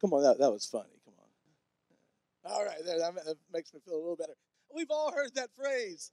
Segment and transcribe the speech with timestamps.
[0.00, 0.88] Come on, that, that was funny.
[1.04, 2.52] Come on.
[2.52, 4.34] All right, that that makes me feel a little better.
[4.74, 6.10] We've all heard that phrase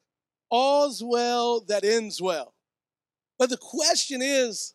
[0.49, 2.53] all's well that ends well.
[3.37, 4.73] But the question is,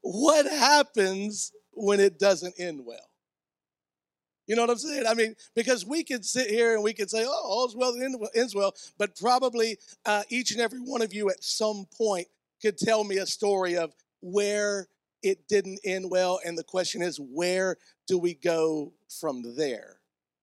[0.00, 2.98] what happens when it doesn't end well?
[4.46, 5.06] You know what I'm saying?
[5.06, 8.30] I mean, because we could sit here and we could say, oh, all's well that
[8.34, 12.26] ends well, but probably uh, each and every one of you at some point
[12.60, 14.88] could tell me a story of where
[15.22, 16.40] it didn't end well.
[16.44, 17.76] And the question is, where
[18.06, 20.00] do we go from there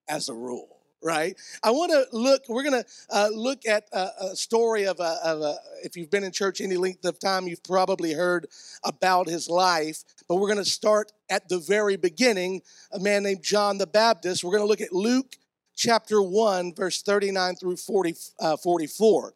[0.08, 0.78] as a rule?
[1.04, 1.40] right?
[1.64, 5.18] I want to look, we're going to uh, look at a, a story of, a,
[5.24, 8.48] of a, if you've been in church any length of time, you've probably heard
[8.84, 10.04] about his life.
[10.28, 14.44] But we're going to start at the very beginning, a man named John the Baptist.
[14.44, 15.36] We're going to look at Luke
[15.76, 19.34] chapter 1, verse 39 through 40, uh, 44.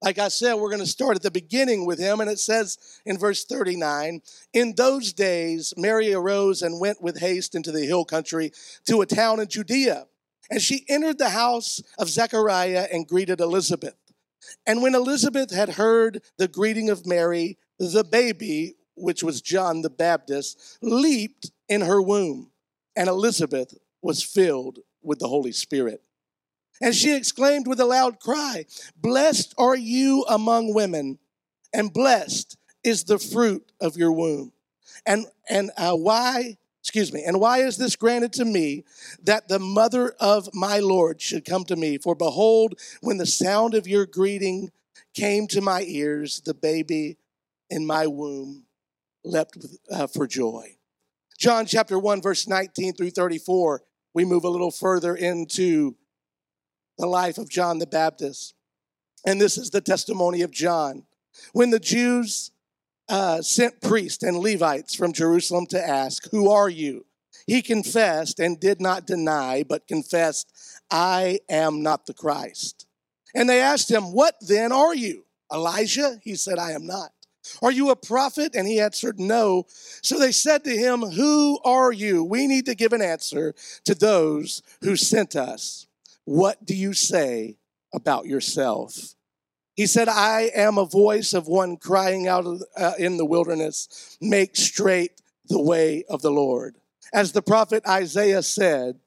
[0.00, 2.78] Like I said, we're going to start at the beginning with him, and it says
[3.04, 4.20] in verse 39
[4.52, 8.52] In those days, Mary arose and went with haste into the hill country
[8.86, 10.06] to a town in Judea
[10.50, 13.96] and she entered the house of Zechariah and greeted Elizabeth.
[14.66, 19.90] And when Elizabeth had heard the greeting of Mary, the baby, which was John the
[19.90, 22.50] Baptist, leaped in her womb.
[22.96, 26.02] And Elizabeth was filled with the Holy Spirit.
[26.80, 31.18] And she exclaimed with a loud cry, Blessed are you among women,
[31.72, 34.52] and blessed is the fruit of your womb.
[35.04, 36.56] And, and uh, why
[36.88, 38.82] excuse me, and why is this granted to me
[39.22, 41.98] that the mother of my Lord should come to me?
[41.98, 44.70] For behold, when the sound of your greeting
[45.12, 47.18] came to my ears, the baby
[47.68, 48.64] in my womb
[49.22, 50.76] leapt with, uh, for joy.
[51.36, 53.82] John chapter 1, verse 19 through 34,
[54.14, 55.94] we move a little further into
[56.98, 58.54] the life of John the Baptist.
[59.26, 61.04] And this is the testimony of John.
[61.52, 62.50] When the Jews
[63.08, 67.06] uh, sent priests and Levites from Jerusalem to ask, Who are you?
[67.46, 70.52] He confessed and did not deny, but confessed,
[70.90, 72.86] I am not the Christ.
[73.34, 75.24] And they asked him, What then are you?
[75.52, 76.18] Elijah?
[76.22, 77.10] He said, I am not.
[77.62, 78.54] Are you a prophet?
[78.54, 79.64] And he answered, No.
[80.02, 82.22] So they said to him, Who are you?
[82.22, 85.86] We need to give an answer to those who sent us.
[86.28, 87.56] What do you say
[87.94, 89.14] about yourself?
[89.76, 92.44] He said, I am a voice of one crying out
[92.76, 96.76] uh, in the wilderness, make straight the way of the Lord.
[97.14, 99.00] As the prophet Isaiah said,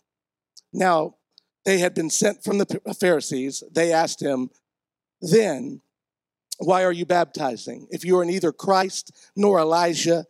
[0.73, 1.13] now
[1.63, 3.61] they had been sent from the Pharisees.
[3.71, 4.49] They asked him,
[5.21, 5.81] then,
[6.57, 7.85] why are you baptizing?
[7.91, 10.25] If you are neither Christ, nor Elijah,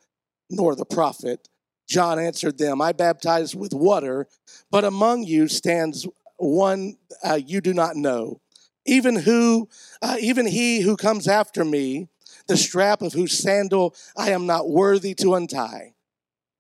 [0.50, 1.48] nor the prophet.
[1.88, 4.28] John answered them, I baptize with water,
[4.70, 6.06] but among you stands
[6.42, 8.42] one uh, you do not know.
[8.86, 9.70] Even who
[10.02, 12.08] uh, even he who comes after me
[12.48, 15.94] the strap of whose sandal i am not worthy to untie.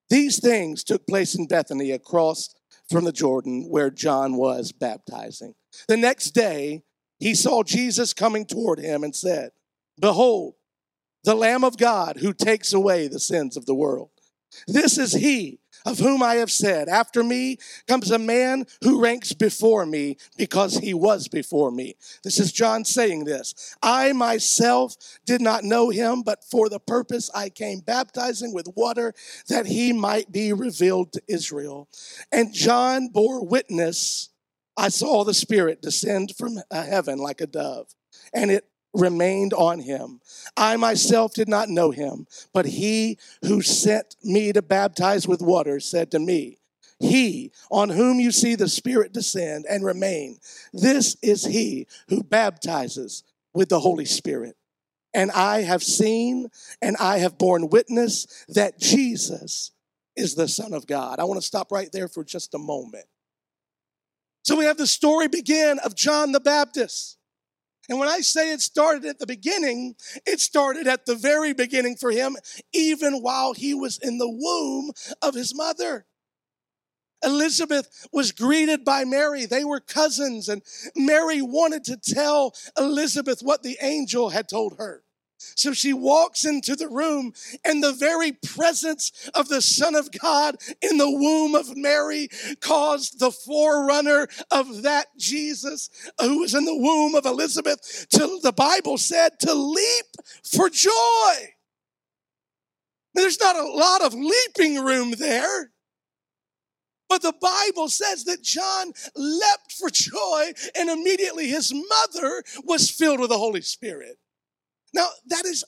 [0.09, 2.53] These things took place in bethany across
[2.89, 5.55] from the jordan where john was baptizing.
[5.87, 6.83] The next day
[7.19, 9.51] he saw jesus coming toward him and said
[9.99, 10.55] behold
[11.23, 14.09] the lamb of god who takes away the sins of the world.
[14.67, 19.33] This is he of whom I have said, After me comes a man who ranks
[19.33, 21.95] before me because he was before me.
[22.23, 23.75] This is John saying this.
[23.81, 29.13] I myself did not know him, but for the purpose I came baptizing with water
[29.47, 31.89] that he might be revealed to Israel.
[32.31, 34.29] And John bore witness.
[34.77, 37.93] I saw the Spirit descend from uh, heaven like a dove,
[38.33, 40.19] and it remained on him.
[40.57, 45.79] I myself did not know him, but he who sent me to baptize with water
[45.79, 46.59] said to me,
[46.99, 50.39] He on whom you see the Spirit descend and remain,
[50.73, 54.55] this is he who baptizes with the Holy Spirit.
[55.13, 56.49] And I have seen
[56.81, 59.71] and I have borne witness that Jesus
[60.15, 61.19] is the Son of God.
[61.19, 63.05] I want to stop right there for just a moment.
[64.43, 67.17] So we have the story begin of John the Baptist.
[67.91, 71.97] And when I say it started at the beginning, it started at the very beginning
[71.97, 72.37] for him,
[72.71, 76.05] even while he was in the womb of his mother.
[77.21, 79.45] Elizabeth was greeted by Mary.
[79.45, 80.61] They were cousins, and
[80.95, 85.03] Mary wanted to tell Elizabeth what the angel had told her.
[85.55, 87.33] So she walks into the room,
[87.63, 92.29] and the very presence of the Son of God in the womb of Mary
[92.59, 95.89] caused the forerunner of that Jesus
[96.19, 100.05] who was in the womb of Elizabeth to, the Bible said, to leap
[100.43, 100.91] for joy.
[103.13, 105.71] There's not a lot of leaping room there.
[107.09, 113.19] But the Bible says that John leapt for joy, and immediately his mother was filled
[113.19, 114.17] with the Holy Spirit.
[114.93, 115.63] Now, that is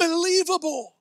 [0.00, 0.96] unbelievable.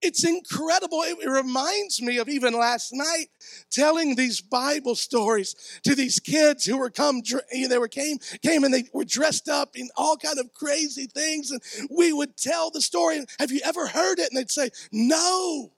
[0.00, 1.02] it's incredible.
[1.02, 3.26] It, reminds me of even last night
[3.70, 7.22] telling these Bible stories to these kids who were come.
[7.52, 11.50] They were came came and they were dressed up in all kind of crazy things,
[11.50, 11.60] and
[11.90, 13.24] we would tell the story.
[13.40, 14.28] Have you ever heard it?
[14.30, 15.72] And they'd say, "No."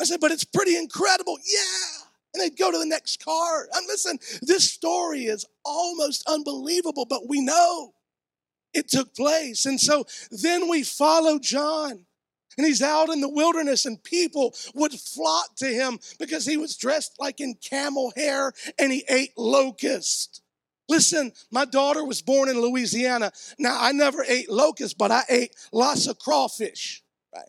[0.00, 2.06] I said, "But it's pretty incredible." Yeah.
[2.34, 3.68] And they'd go to the next car.
[3.74, 7.94] And listen, this story is almost unbelievable, but we know
[8.74, 9.66] it took place.
[9.66, 12.06] And so then we follow John
[12.56, 16.76] and he's out in the wilderness, and people would flock to him because he was
[16.76, 20.42] dressed like in camel hair and he ate locust.
[20.88, 23.32] Listen, my daughter was born in Louisiana.
[23.58, 27.02] Now, I never ate locust, but I ate lots of crawfish,
[27.34, 27.48] right?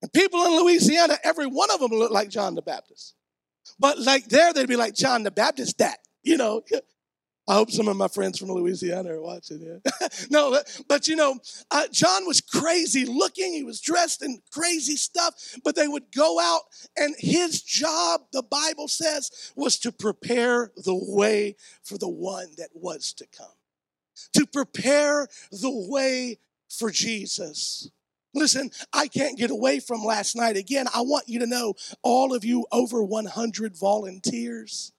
[0.00, 3.14] And people in Louisiana, every one of them looked like John the Baptist.
[3.78, 6.62] But like there, they'd be like John the Baptist, that, you know,
[7.48, 9.60] I hope some of my friends from Louisiana are watching.
[9.60, 10.08] Yeah.
[10.30, 11.38] no, but, but, you know,
[11.70, 13.52] uh, John was crazy looking.
[13.52, 15.34] He was dressed in crazy stuff.
[15.62, 16.62] But they would go out,
[16.96, 21.54] and his job, the Bible says, was to prepare the way
[21.84, 23.46] for the one that was to come,
[24.34, 26.38] to prepare the way
[26.68, 27.90] for Jesus.
[28.34, 30.56] Listen, I can't get away from last night.
[30.56, 34.92] Again, I want you to know, all of you over 100 volunteers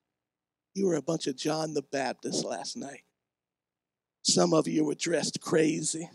[0.77, 3.01] you were a bunch of John the Baptist last night.
[4.21, 6.09] Some of you were dressed crazy,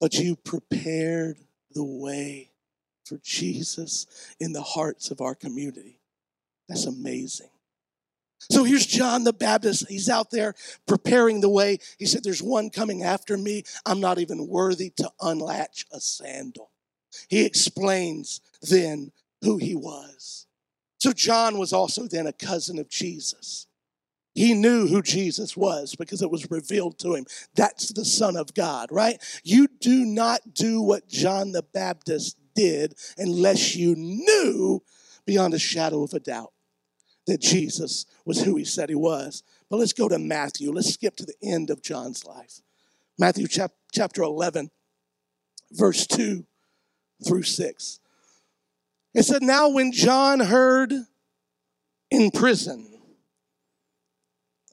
[0.00, 1.38] but you prepared
[1.72, 2.50] the way
[3.04, 4.06] for Jesus
[4.40, 6.00] in the hearts of our community.
[6.68, 7.50] That's amazing.
[8.50, 9.88] So here's John the Baptist.
[9.88, 10.54] He's out there
[10.86, 11.78] preparing the way.
[11.98, 13.64] He said, There's one coming after me.
[13.86, 16.70] I'm not even worthy to unlatch a sandal.
[17.28, 19.12] He explains then
[19.42, 20.47] who he was.
[20.98, 23.66] So John was also then a cousin of Jesus.
[24.34, 27.24] He knew who Jesus was because it was revealed to him.
[27.54, 29.20] That's the Son of God, right?
[29.42, 34.82] You do not do what John the Baptist did unless you knew
[35.26, 36.52] beyond a shadow of a doubt
[37.26, 39.42] that Jesus was who he said he was.
[39.68, 40.72] But let's go to Matthew.
[40.72, 42.60] Let's skip to the end of John's life.
[43.18, 43.46] Matthew
[43.92, 44.70] chapter 11,
[45.72, 46.46] verse 2
[47.26, 48.00] through 6.
[49.14, 50.92] It said, Now when John heard
[52.10, 52.88] in prison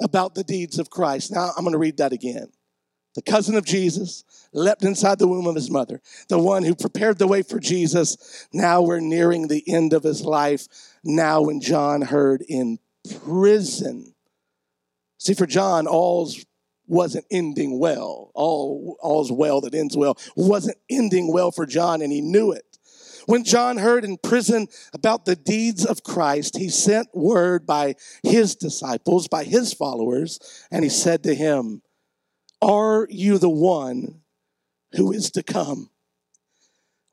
[0.02, 1.32] about the deeds of Christ.
[1.32, 2.48] Now I'm going to read that again.
[3.16, 7.18] The cousin of Jesus leapt inside the womb of his mother, the one who prepared
[7.18, 8.48] the way for Jesus.
[8.52, 10.68] Now we're nearing the end of his life.
[11.02, 12.80] Now, when John heard in
[13.24, 14.14] prison,
[15.18, 16.46] see, for John, all's
[16.88, 18.32] wasn't ending well.
[18.36, 22.75] All all's well that ends well wasn't ending well for John, and he knew it.
[23.25, 28.56] When John heard in prison about the deeds of Christ, he sent word by his
[28.56, 30.39] disciples, by his followers,
[30.72, 31.81] and he said to him,
[32.62, 34.22] Are you the one
[34.94, 35.89] who is to come?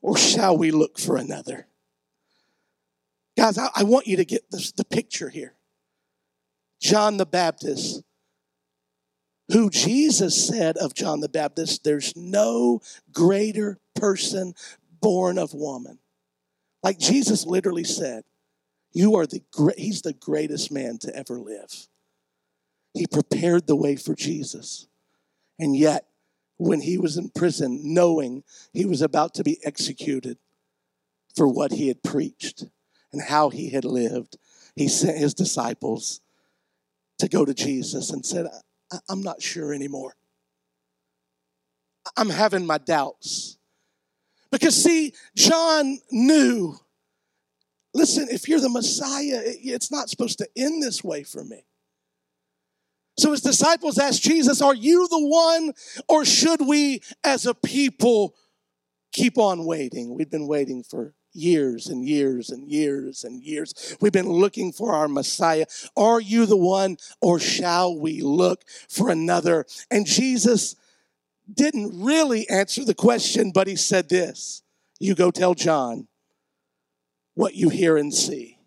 [0.03, 1.67] Or shall we look for another?
[3.37, 5.55] Guys, I, I want you to get this, the picture here.
[6.81, 8.03] John the Baptist,
[9.49, 12.81] who Jesus said of John the Baptist, there's no
[13.13, 14.55] greater person
[15.01, 15.99] born of woman.
[16.83, 18.25] Like Jesus literally said,
[18.93, 21.89] you are the great, he's the greatest man to ever live.
[22.93, 24.87] He prepared the way for Jesus.
[25.59, 26.07] And yet,
[26.59, 30.39] when he was in prison, knowing he was about to be executed
[31.35, 32.65] for what he had preached
[33.13, 34.37] and how he had lived,
[34.77, 36.21] he sent his disciples
[37.19, 38.47] to go to Jesus and said,
[39.09, 40.15] I'm not sure anymore.
[42.17, 43.57] I'm having my doubts.
[44.53, 46.77] Because, see, John knew
[47.95, 51.65] listen, if you're the Messiah, it's not supposed to end this way for me.
[53.19, 55.73] So his disciples asked Jesus, Are you the one,
[56.09, 58.35] or should we as a people
[59.13, 60.15] keep on waiting?
[60.15, 63.97] We've been waiting for years and years and years and years.
[64.01, 65.67] We've been looking for our Messiah.
[65.97, 69.67] Are you the one, or shall we look for another?
[69.91, 70.77] And Jesus
[71.53, 74.63] didn't really answer the question, but he said this
[75.01, 76.09] You go tell John
[77.35, 78.59] what you hear and see.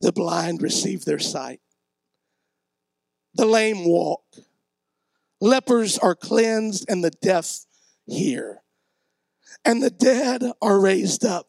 [0.00, 1.60] The blind receive their sight,
[3.34, 4.24] the lame walk,
[5.40, 7.66] lepers are cleansed, and the deaf
[8.06, 8.62] hear,
[9.64, 11.48] and the dead are raised up,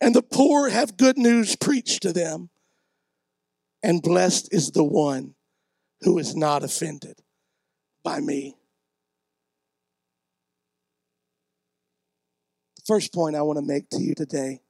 [0.00, 2.50] and the poor have good news preached to them.
[3.82, 5.34] And blessed is the one
[6.00, 7.20] who is not offended
[8.02, 8.56] by me.
[12.86, 14.60] First point I want to make to you today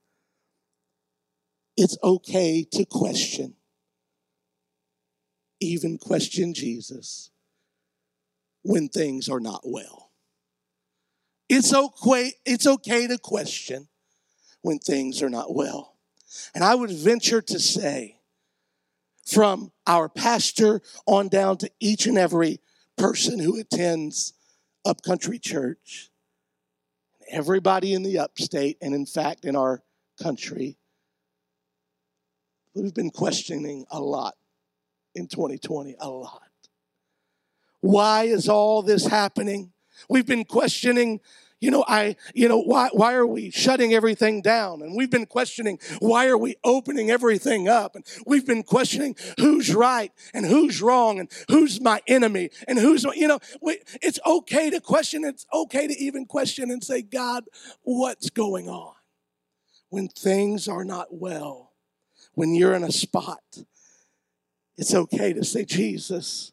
[1.77, 3.55] it's okay to question,
[5.61, 7.31] even question Jesus
[8.63, 10.11] when things are not well.
[11.49, 13.89] It's okay, it's okay to question
[14.63, 15.97] when things are not well.
[16.55, 18.21] And I would venture to say,
[19.27, 22.61] from our pastor on down to each and every
[22.97, 24.33] person who attends
[24.85, 26.11] Upcountry Church,
[27.31, 29.83] everybody in the upstate, and in fact in our
[30.23, 30.79] country,
[32.75, 34.35] we've been questioning a lot
[35.15, 36.43] in 2020, a lot.
[37.81, 39.73] Why is all this happening?
[40.09, 41.21] We've been questioning
[41.61, 44.83] you know i you know why why are we shutting everything down?
[44.83, 47.95] And we've been questioning why are we opening everything up?
[47.95, 53.05] And we've been questioning who's right and who's wrong and who's my enemy and who's
[53.15, 55.25] you know we, it's okay to question.
[55.25, 57.45] It's okay to even question and say god
[57.83, 58.95] what's going on?
[59.89, 61.67] When things are not well
[62.37, 63.43] when you're in a spot
[64.77, 66.53] it's okay to say jesus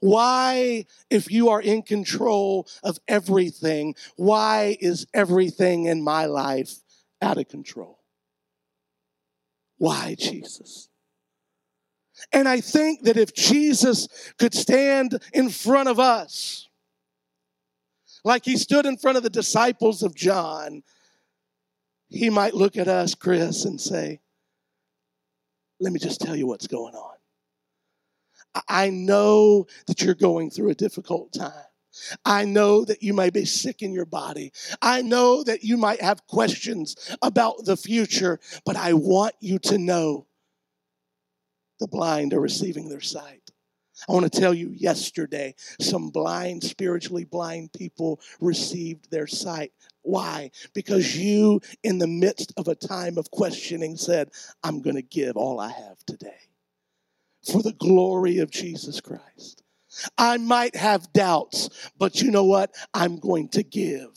[0.00, 6.74] why, if you are in control of everything, why is everything in my life
[7.22, 7.98] out of control?
[9.78, 10.88] Why, Jesus?
[12.32, 16.68] And I think that if Jesus could stand in front of us,
[18.24, 20.82] like he stood in front of the disciples of John,
[22.08, 24.20] he might look at us, Chris, and say,
[25.80, 27.15] Let me just tell you what's going on.
[28.68, 31.52] I know that you're going through a difficult time.
[32.24, 34.52] I know that you may be sick in your body.
[34.82, 39.78] I know that you might have questions about the future, but I want you to
[39.78, 40.26] know
[41.80, 43.50] the blind are receiving their sight.
[44.08, 49.72] I want to tell you yesterday, some blind, spiritually blind people received their sight.
[50.02, 50.50] Why?
[50.74, 54.30] Because you, in the midst of a time of questioning, said,
[54.62, 56.46] I'm going to give all I have today
[57.50, 59.62] for the glory of Jesus Christ.
[60.18, 62.74] I might have doubts, but you know what?
[62.92, 64.10] I'm going to give.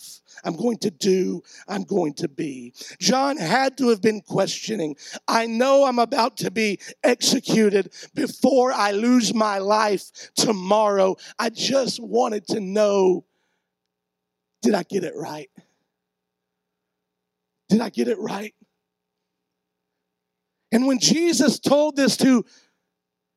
[0.43, 1.41] I'm going to do.
[1.67, 2.73] I'm going to be.
[2.99, 4.95] John had to have been questioning.
[5.27, 11.15] I know I'm about to be executed before I lose my life tomorrow.
[11.37, 13.25] I just wanted to know
[14.61, 15.49] did I get it right?
[17.69, 18.53] Did I get it right?
[20.71, 22.45] And when Jesus told this to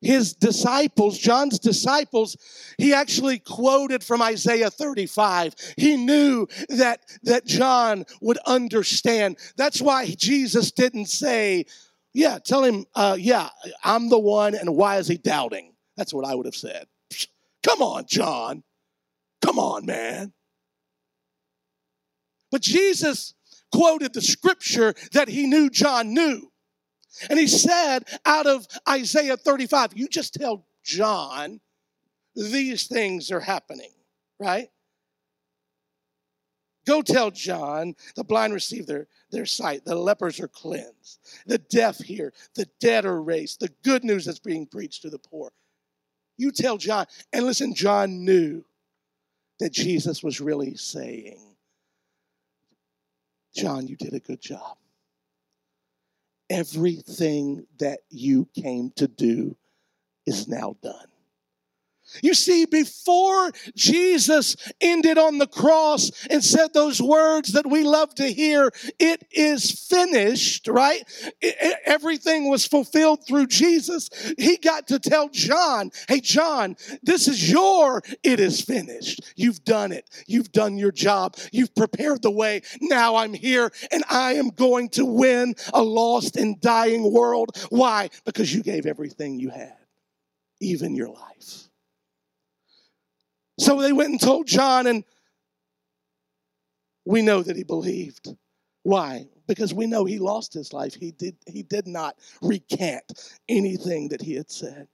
[0.02, 2.36] his disciples, John's disciples,
[2.76, 5.54] he actually quoted from Isaiah 35.
[5.76, 9.38] He knew that, that John would understand.
[9.56, 11.66] That's why Jesus didn't say,
[12.12, 13.48] Yeah, tell him, uh, yeah,
[13.84, 15.72] I'm the one, and why is he doubting?
[15.96, 16.86] That's what I would have said.
[17.62, 18.64] Come on, John.
[19.40, 20.32] Come on, man.
[22.50, 23.34] But Jesus
[23.72, 26.51] quoted the scripture that he knew John knew.
[27.28, 31.60] And he said out of Isaiah 35, you just tell John
[32.34, 33.92] these things are happening,
[34.38, 34.68] right?
[36.86, 41.98] Go tell John the blind receive their, their sight, the lepers are cleansed, the deaf
[41.98, 45.52] hear, the dead are raised, the good news that's being preached to the poor.
[46.38, 48.64] You tell John, and listen, John knew
[49.60, 51.54] that Jesus was really saying,
[53.54, 54.76] John, you did a good job
[56.50, 59.56] everything that you came to do
[60.26, 61.11] is now done.
[62.22, 68.14] You see, before Jesus ended on the cross and said those words that we love
[68.16, 71.02] to hear, it is finished, right?
[71.40, 74.08] It, everything was fulfilled through Jesus.
[74.38, 79.20] He got to tell John, hey, John, this is your, it is finished.
[79.36, 80.08] You've done it.
[80.26, 81.36] You've done your job.
[81.52, 82.62] You've prepared the way.
[82.80, 87.56] Now I'm here and I am going to win a lost and dying world.
[87.70, 88.10] Why?
[88.24, 89.76] Because you gave everything you had,
[90.60, 91.68] even your life.
[93.58, 95.04] So they went and told John, and
[97.04, 98.28] we know that he believed.
[98.82, 99.26] Why?
[99.46, 100.94] Because we know he lost his life.
[100.94, 103.04] He did, he did not recant
[103.48, 104.88] anything that he had said.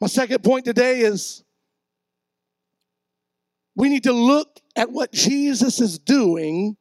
[0.00, 1.44] My second point today is
[3.76, 6.76] we need to look at what Jesus is doing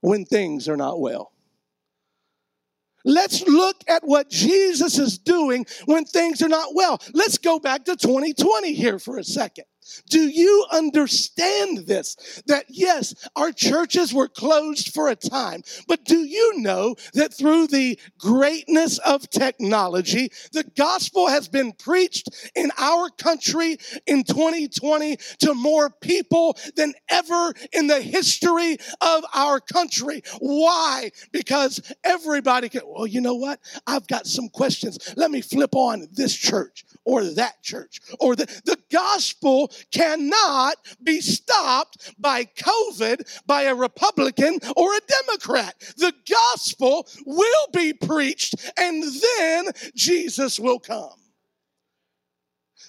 [0.00, 1.33] when things are not well.
[3.04, 7.00] Let's look at what Jesus is doing when things are not well.
[7.12, 9.66] Let's go back to 2020 here for a second.
[10.08, 12.42] Do you understand this?
[12.46, 17.68] That yes, our churches were closed for a time, but do you know that through
[17.68, 25.54] the greatness of technology, the gospel has been preached in our country in 2020 to
[25.54, 30.22] more people than ever in the history of our country?
[30.38, 31.10] Why?
[31.32, 33.60] Because everybody can, well, you know what?
[33.86, 34.98] I've got some questions.
[35.16, 41.20] Let me flip on this church or that church or the, the gospel cannot be
[41.20, 45.74] stopped by COVID, by a Republican or a Democrat.
[45.96, 51.10] The gospel will be preached, and then Jesus will come.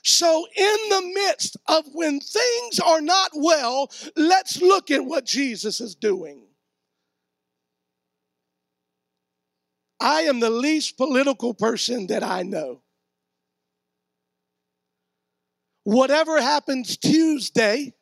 [0.08, 5.82] So, in the midst of when things are not well, let's look at what Jesus
[5.82, 6.44] is doing.
[10.00, 12.82] I am the least political person that I know.
[15.86, 17.94] Whatever happens Tuesday,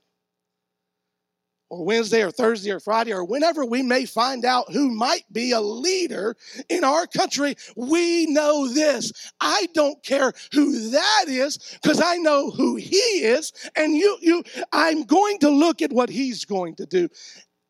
[1.73, 5.51] or Wednesday or Thursday or Friday or whenever we may find out who might be
[5.51, 6.35] a leader
[6.69, 9.11] in our country, we know this.
[9.41, 14.43] I don't care who that is because I know who he is and you you
[14.71, 17.09] I'm going to look at what he's going to do.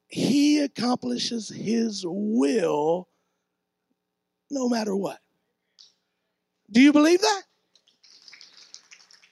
[0.08, 3.08] He accomplishes his will
[4.52, 5.20] no matter what.
[6.70, 7.44] Do you believe that?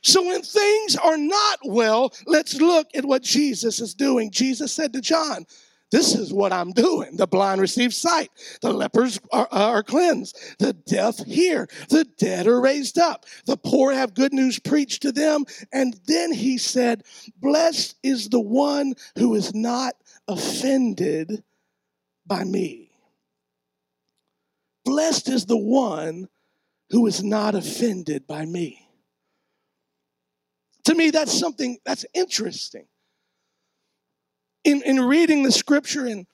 [0.02, 4.32] So when things are not well, let's look at what Jesus is doing.
[4.32, 5.46] Jesus said to John,
[5.92, 7.18] this is what I'm doing.
[7.18, 8.32] The blind receive sight.
[8.62, 10.38] The lepers are, are, cleansed.
[10.58, 11.68] The deaf hear.
[11.90, 13.26] The dead are raised up.
[13.46, 15.44] The poor have good news preached to them.
[15.74, 17.04] And then he said,
[17.38, 19.96] Blessed is the one who is not
[20.30, 21.44] offended
[22.26, 22.92] by me.
[24.86, 26.30] Blessed is the one
[26.90, 28.88] who is not offended by me.
[30.92, 32.86] To me, that's something that's interesting.
[34.66, 36.28] In, in reading the scripture and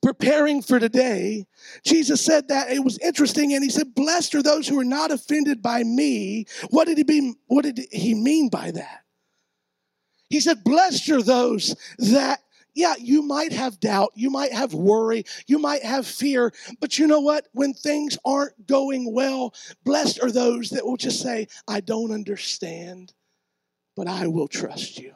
[0.00, 1.46] preparing for today,
[1.84, 5.10] Jesus said that it was interesting, and he said, Blessed are those who are not
[5.10, 6.46] offended by me.
[6.70, 9.00] What did he be, what did he mean by that?
[10.30, 12.42] He said, Blessed are those that
[12.76, 17.08] yeah, you might have doubt, you might have worry, you might have fear, but you
[17.08, 17.48] know what?
[17.54, 19.52] When things aren't going well,
[19.82, 23.12] blessed are those that will just say, I don't understand
[23.96, 25.14] but I will trust you.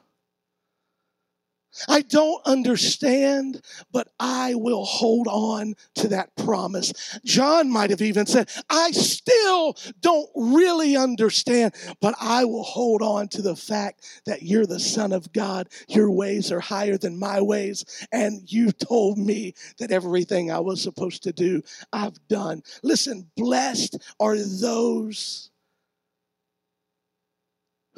[1.87, 3.61] I don't understand,
[3.93, 6.93] but I will hold on to that promise.
[7.25, 13.29] John might have even said, I still don't really understand, but I will hold on
[13.29, 15.69] to the fact that you're the Son of God.
[15.89, 20.83] Your ways are higher than my ways, and you told me that everything I was
[20.83, 22.63] supposed to do, I've done.
[22.83, 25.51] Listen, blessed are those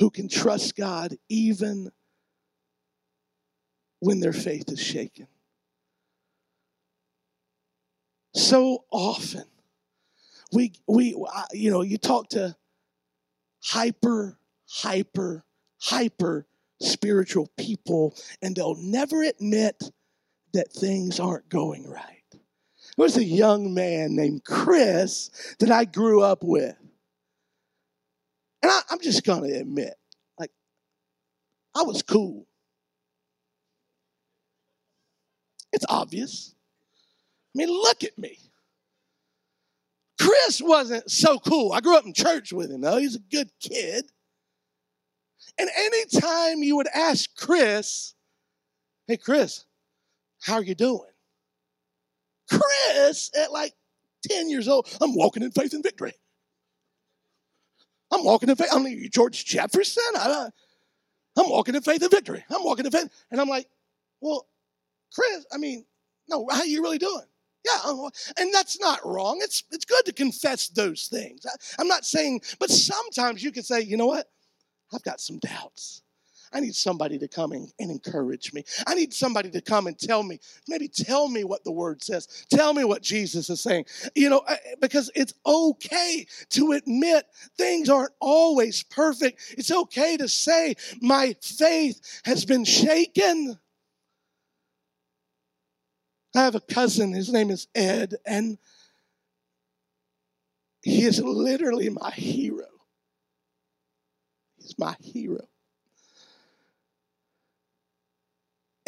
[0.01, 1.93] who can trust God even
[4.01, 5.29] when their faith is shaken.
[8.35, 9.45] So often,
[10.53, 11.15] we, we
[11.53, 12.57] you know, you talk to
[13.63, 15.45] hyper, hyper,
[15.79, 16.47] hyper
[16.81, 19.83] spiritual people, and they'll never admit
[20.55, 22.07] that things aren't going right.
[22.33, 22.41] There
[22.97, 26.75] was a young man named Chris that I grew up with.
[28.63, 29.95] And I, I'm just going to admit,
[30.39, 30.51] like,
[31.75, 32.47] I was cool.
[35.73, 36.55] It's obvious.
[37.55, 38.39] I mean, look at me.
[40.21, 41.73] Chris wasn't so cool.
[41.73, 42.99] I grew up in church with him, though.
[42.99, 44.05] He's a good kid.
[45.59, 48.15] And anytime you would ask Chris,
[49.07, 49.65] hey, Chris,
[50.43, 51.11] how are you doing?
[52.51, 53.73] Chris, at like
[54.29, 56.15] 10 years old, I'm walking in faith and victory.
[58.11, 58.69] I'm walking in faith.
[58.73, 60.03] I'm like, George Jefferson.
[60.17, 60.49] I,
[61.37, 62.45] I'm walking in faith and victory.
[62.51, 63.09] I'm walking in faith.
[63.31, 63.69] And I'm like,
[64.21, 64.47] well,
[65.15, 65.85] Chris, I mean,
[66.29, 67.25] no, how you really doing?
[67.65, 69.39] Yeah, and that's not wrong.
[69.43, 71.45] It's it's good to confess those things.
[71.45, 74.31] I, I'm not saying, but sometimes you can say, you know what?
[74.95, 76.03] I've got some doubts.
[76.53, 78.65] I need somebody to come and, encourage me.
[78.87, 82.47] I need somebody to come and tell me, maybe tell me what the word says.
[82.51, 83.87] Tell me what Jesus is saying.
[84.17, 84.43] You know,
[84.81, 89.55] because it's okay to admit things aren't always perfect.
[89.57, 93.59] It's okay to say, my faith has been shaken.
[96.35, 98.59] I have a cousin, his name is Ed, and
[100.83, 102.67] he is literally my hero.
[104.57, 105.47] He's my hero.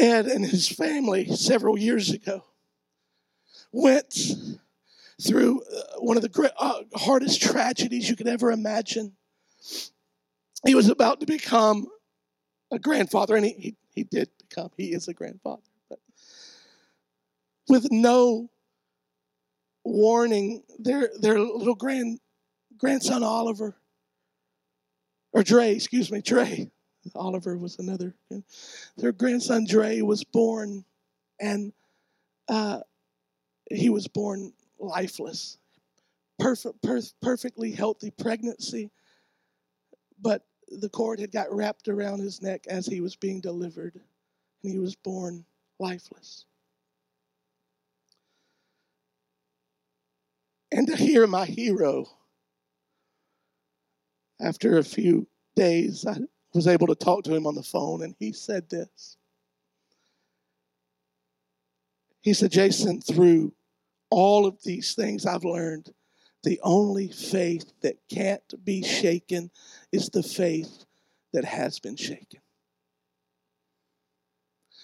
[0.02, 2.42] Ed and his family several years ago
[3.70, 4.12] went
[5.22, 9.12] through uh, one of the great, uh, hardest tragedies you could ever imagine.
[10.66, 11.86] He was about to become
[12.72, 15.62] a grandfather, and he, he, he did become, he is a grandfather.
[15.88, 16.00] But
[17.68, 18.50] with no
[19.84, 22.18] warning, their, their little grand,
[22.76, 23.76] grandson Oliver,
[25.32, 26.72] or Dre, excuse me, Dre,
[27.14, 28.14] Oliver was another.
[28.96, 30.84] Their grandson Dre was born,
[31.40, 31.72] and
[32.48, 32.80] uh,
[33.70, 35.58] he was born lifeless.
[36.38, 38.90] Perfect, per- perfectly healthy pregnancy,
[40.20, 44.00] but the cord had got wrapped around his neck as he was being delivered,
[44.62, 45.44] and he was born
[45.78, 46.46] lifeless.
[50.70, 52.06] And to hear my hero,
[54.40, 56.18] after a few days, I
[56.54, 59.16] was able to talk to him on the phone, and he said this.
[62.20, 63.52] He said, Jason, through
[64.10, 65.90] all of these things I've learned,
[66.44, 69.50] the only faith that can't be shaken
[69.90, 70.84] is the faith
[71.32, 72.41] that has been shaken.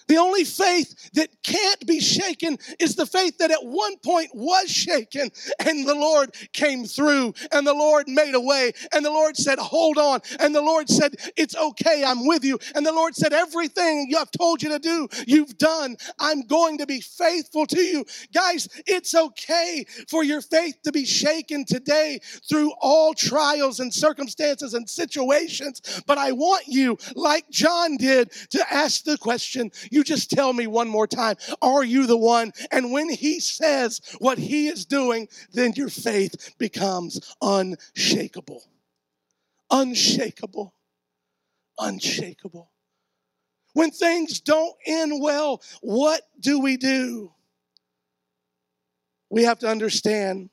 [0.09, 4.69] The only faith that can't be shaken is the faith that at one point was
[4.69, 9.37] shaken and the Lord came through and the Lord made a way and the Lord
[9.37, 10.21] said, Hold on.
[10.39, 12.57] And the Lord said, It's okay, I'm with you.
[12.73, 15.95] And the Lord said, Everything I've told you to do, you've done.
[16.19, 18.03] I'm going to be faithful to you.
[18.33, 22.19] Guys, it's okay for your faith to be shaken today
[22.49, 26.01] through all trials and circumstances and situations.
[26.07, 30.67] But I want you, like John did, to ask the question, you just tell me
[30.67, 32.51] one more time, are you the one?
[32.71, 38.63] And when he says what he is doing, then your faith becomes unshakable.
[39.71, 40.73] Unshakable.
[41.77, 42.71] Unshakable.
[43.73, 47.33] When things don't end well, what do we do?
[49.29, 50.49] We have to understand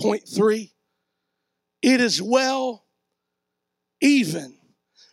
[0.00, 0.72] point three
[1.82, 2.86] it is well
[4.00, 4.56] even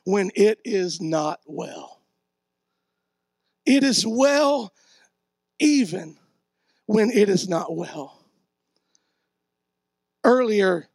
[0.05, 1.90] when it is not well.
[3.65, 4.73] It is well
[5.59, 6.17] even
[6.85, 8.19] when it is not well.
[10.23, 10.89] Earlier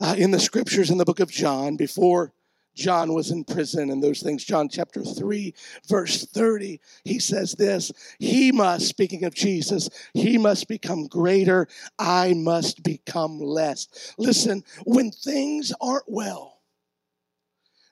[0.00, 2.32] uh, in the scriptures in the book of John, before
[2.74, 5.52] John was in prison and those things, John chapter 3,
[5.88, 11.66] verse 30, he says this He must, speaking of Jesus, he must become greater,
[11.98, 14.14] I must become less.
[14.16, 16.60] Listen, when things aren't well,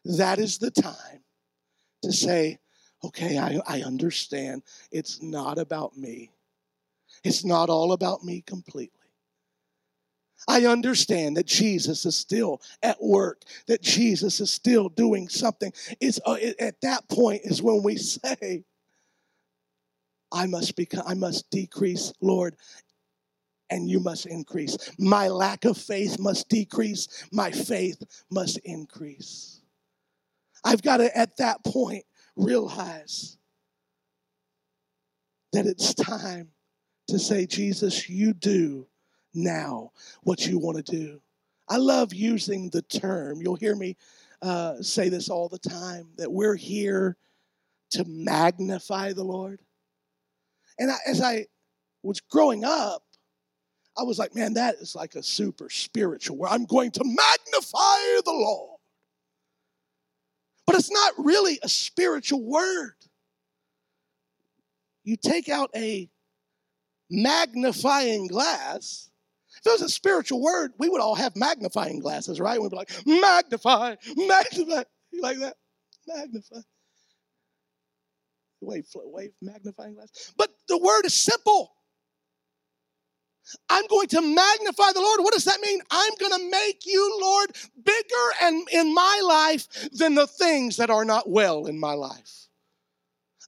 [0.05, 1.25] that is the time
[2.03, 2.59] to say,
[3.07, 4.63] okay, I, I understand.
[4.91, 6.31] It's not about me.
[7.25, 8.91] It's not all about me completely.
[10.49, 15.73] I understand that Jesus is still at work, that Jesus is still doing something.
[16.01, 18.65] It's uh, it, at that point is when we say,
[20.31, 22.55] I must become, I must decrease, Lord,
[23.71, 24.77] and you must increase.
[24.99, 29.61] My lack of faith must decrease, my faith must increase.
[30.65, 32.05] I've got to, at that point,
[32.37, 33.39] realize
[35.53, 36.49] that it's time
[37.09, 38.87] to say, Jesus, you do
[39.35, 39.91] now
[40.23, 41.21] what you want to do.
[41.69, 43.97] I love using the term, you'll hear me
[44.43, 47.17] uh, say this all the time, that we're here
[47.91, 49.61] to magnify the Lord.
[50.79, 51.47] And I, as I
[52.03, 53.03] was growing up,
[53.99, 56.51] I was like, man, that is like a super spiritual word.
[56.51, 58.76] I'm going to magnify the Lord.
[60.67, 62.95] But it's not really a spiritual word.
[65.05, 66.11] You take out a
[67.09, 69.09] magnifying glass.
[69.59, 72.61] If it was a spiritual word, we would all have magnifying glasses, right?
[72.61, 74.83] We'd be like, magnify, magnify.
[75.13, 75.57] You like that?
[76.09, 76.61] Magnify.
[78.61, 80.33] Wave, wave, magnifying glass.
[80.37, 81.76] But the word is simple.
[83.69, 85.21] I'm going to magnify the Lord.
[85.21, 85.81] What does that mean?
[85.91, 87.51] I'm going to make you, Lord,
[87.85, 92.49] bigger and in my life than the things that are not well in my life.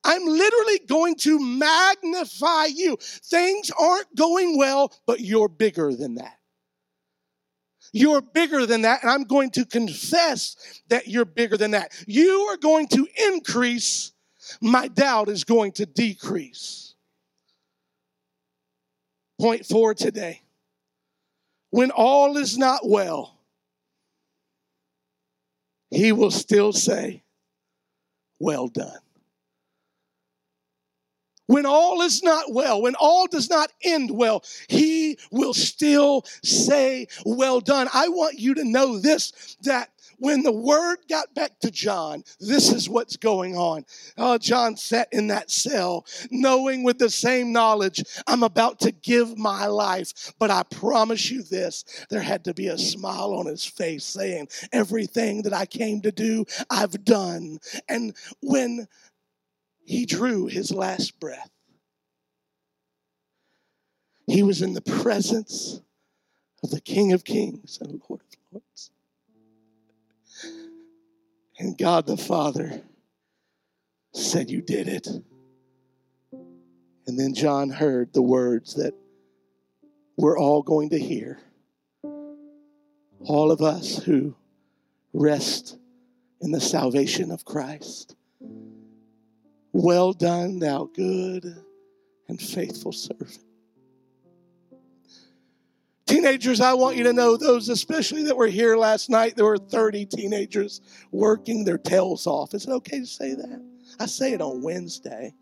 [0.04, 2.96] I'm literally going to magnify you.
[3.00, 6.38] Things aren't going well, but you're bigger than that.
[7.92, 10.56] You're bigger than that, and I'm going to confess
[10.88, 11.92] that you're bigger than that.
[12.06, 14.12] You are going to increase,
[14.60, 16.87] my doubt is going to decrease.
[19.40, 20.42] Point four today.
[21.70, 23.38] When all is not well,
[25.90, 27.22] he will still say,
[28.40, 28.98] Well done.
[31.46, 37.06] When all is not well, when all does not end well, he will still say,
[37.24, 37.88] Well done.
[37.94, 42.72] I want you to know this that when the word got back to John, this
[42.72, 43.84] is what's going on.
[44.16, 49.38] Oh, John sat in that cell, knowing with the same knowledge, I'm about to give
[49.38, 50.32] my life.
[50.38, 54.48] But I promise you this there had to be a smile on his face saying,
[54.72, 57.58] Everything that I came to do, I've done.
[57.88, 58.88] And when
[59.84, 61.50] he drew his last breath,
[64.26, 65.80] he was in the presence
[66.62, 68.90] of the King of Kings and Lord of Lords.
[71.58, 72.82] And God the Father
[74.14, 75.08] said, You did it.
[77.06, 78.94] And then John heard the words that
[80.16, 81.40] we're all going to hear.
[83.20, 84.36] All of us who
[85.12, 85.78] rest
[86.40, 88.14] in the salvation of Christ.
[89.72, 91.44] Well done, thou good
[92.28, 93.47] and faithful servant.
[96.08, 99.58] Teenagers, I want you to know, those especially that were here last night, there were
[99.58, 100.80] 30 teenagers
[101.12, 102.54] working their tails off.
[102.54, 103.62] Is it okay to say that?
[104.00, 105.34] I say it on Wednesday.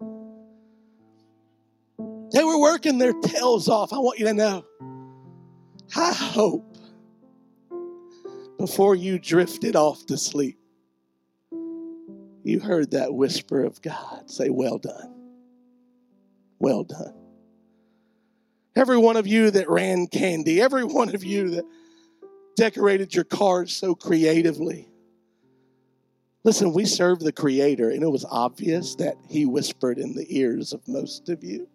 [2.32, 3.92] They were working their tails off.
[3.92, 4.64] I want you to know.
[5.94, 6.76] I hope
[8.58, 10.58] before you drifted off to sleep,
[12.42, 15.14] you heard that whisper of God say, Well done.
[16.58, 17.25] Well done.
[18.76, 21.64] Every one of you that ran candy, every one of you that
[22.56, 24.88] decorated your cars so creatively.
[26.44, 30.72] Listen, we serve the Creator, and it was obvious that He whispered in the ears
[30.72, 31.66] of most of you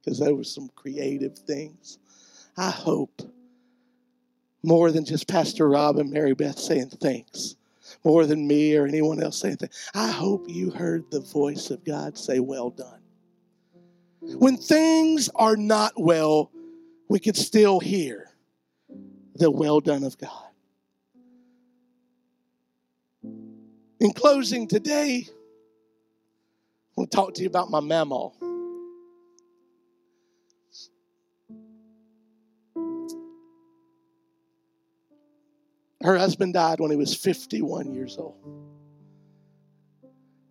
[0.00, 1.98] because there were some creative things.
[2.56, 3.20] I hope
[4.62, 7.56] more than just Pastor Rob and Mary Beth saying thanks,
[8.04, 9.90] more than me or anyone else saying thanks.
[9.94, 13.03] I hope you heard the voice of God say, Well done.
[14.32, 16.50] When things are not well,
[17.08, 18.30] we could still hear
[19.36, 20.30] the well done of God.
[24.00, 25.32] In closing today, I
[26.96, 28.30] want to talk to you about my mama.
[36.02, 38.36] Her husband died when he was 51 years old.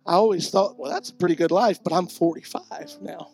[0.06, 3.30] I always thought, well, that's a pretty good life, but I'm 45 now.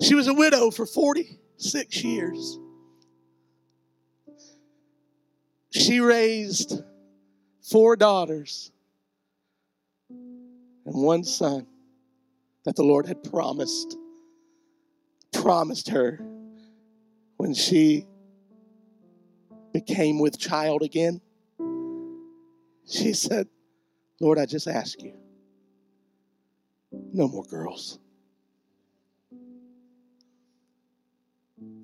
[0.00, 2.58] She was a widow for 46 years.
[5.70, 6.82] She raised
[7.62, 8.70] four daughters
[10.08, 11.66] and one son
[12.64, 13.96] that the Lord had promised
[15.32, 16.20] promised her
[17.36, 18.06] when she
[19.72, 21.20] became with child again.
[22.86, 23.46] She said,
[24.20, 25.14] Lord, I just ask you,
[27.12, 27.98] no more girls.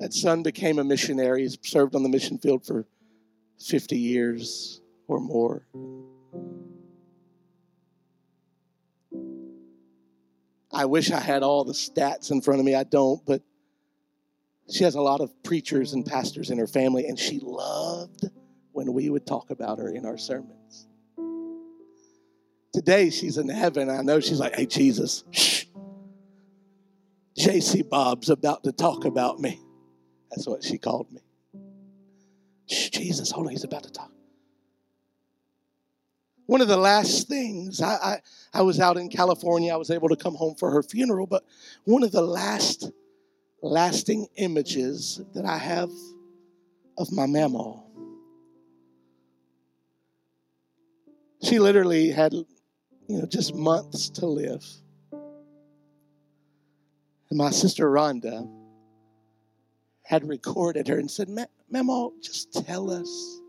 [0.04, 1.40] That son became a missionary.
[1.44, 2.84] He's served on the mission field for
[3.58, 5.66] 50 years or more.
[10.70, 12.74] I wish I had all the stats in front of me.
[12.74, 13.40] I don't, but
[14.70, 18.28] she has a lot of preachers and pastors in her family, and she loved
[18.72, 20.86] when we would talk about her in our sermons.
[22.74, 23.88] Today she's in heaven.
[23.88, 25.64] I know she's like, hey, Jesus, shh.
[27.38, 29.63] JC Bob's about to talk about me.
[30.34, 31.20] That's what she called me.
[32.66, 34.10] Shh, Jesus, hold on, he's about to talk.
[36.46, 38.18] One of the last things, I, I,
[38.52, 41.44] I was out in California, I was able to come home for her funeral, but
[41.84, 42.90] one of the last
[43.62, 45.90] lasting images that I have
[46.98, 47.82] of my mama.
[51.42, 52.46] She literally had, you
[53.08, 54.66] know, just months to live.
[57.30, 58.48] And my sister Rhonda
[60.04, 61.28] had recorded her and said,
[61.70, 63.40] Memo, just tell us.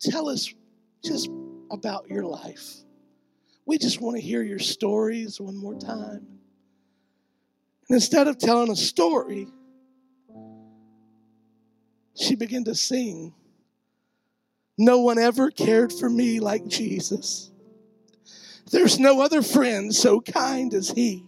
[0.00, 0.54] Tell us
[1.04, 1.28] just
[1.70, 2.74] about your life.
[3.66, 6.26] We just want to hear your stories one more time.
[7.88, 9.48] And instead of telling a story,
[12.14, 13.34] she began to sing.
[14.76, 17.50] No one ever cared for me like Jesus.
[18.70, 21.24] There's no other friend so kind as he.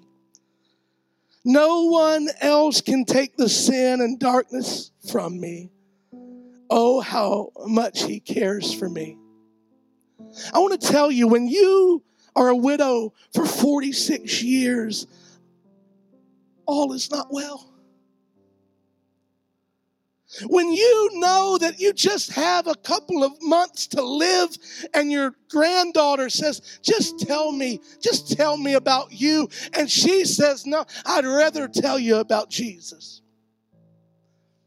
[1.45, 5.71] No one else can take the sin and darkness from me.
[6.69, 9.17] Oh, how much he cares for me.
[10.53, 12.03] I want to tell you when you
[12.37, 15.07] are a widow for 46 years,
[16.67, 17.70] all is not well.
[20.47, 24.51] When you know that you just have a couple of months to live
[24.95, 29.49] and your granddaughter says, Just tell me, just tell me about you.
[29.73, 33.23] And she says, No, I'd rather tell you about Jesus.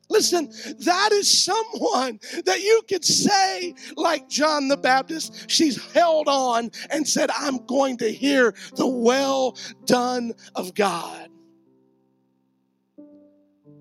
[0.09, 6.69] Listen, that is someone that you could say, like John the Baptist, she's held on
[6.91, 11.29] and said, I'm going to hear the well done of God.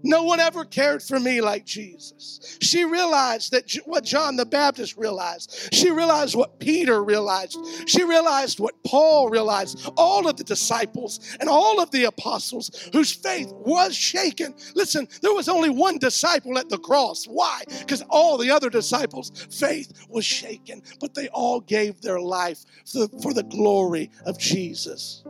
[0.03, 2.59] No one ever cared for me like Jesus.
[2.61, 5.69] She realized that what John the Baptist realized.
[5.73, 7.59] She realized what Peter realized.
[7.87, 9.91] She realized what Paul realized.
[9.97, 14.55] All of the disciples and all of the apostles whose faith was shaken.
[14.75, 17.25] Listen, there was only one disciple at the cross.
[17.27, 17.63] Why?
[17.79, 23.07] Because all the other disciples' faith was shaken, but they all gave their life for
[23.07, 25.25] the, for the glory of Jesus.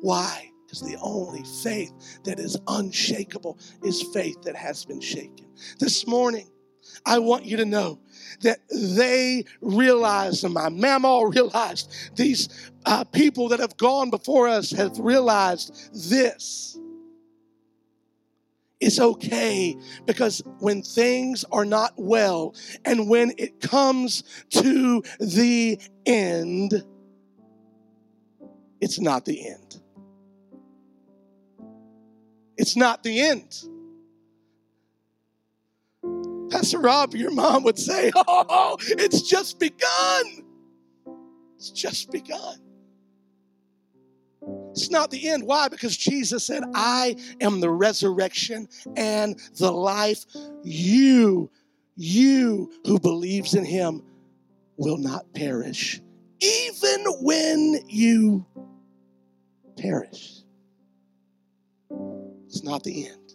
[0.00, 0.50] Why?
[0.66, 1.92] Because the only faith
[2.24, 5.46] that is unshakable is faith that has been shaken.
[5.78, 6.50] This morning,
[7.04, 8.00] I want you to know
[8.42, 14.70] that they realized, and my mama realized, these uh, people that have gone before us
[14.72, 16.78] have realized this.
[18.80, 26.84] It's okay because when things are not well and when it comes to the end,
[28.80, 29.80] it's not the end.
[32.56, 33.64] It's not the end.
[36.50, 40.44] Pastor Rob, your mom would say, Oh, it's just begun.
[41.56, 42.58] It's just begun.
[44.70, 45.44] It's not the end.
[45.44, 45.68] Why?
[45.68, 50.24] Because Jesus said, I am the resurrection and the life.
[50.62, 51.50] You,
[51.96, 54.02] you who believes in him
[54.76, 56.00] will not perish,
[56.40, 58.44] even when you
[59.78, 60.35] perish.
[62.46, 63.25] It's not the end.